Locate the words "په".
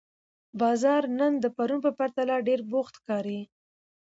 1.85-1.91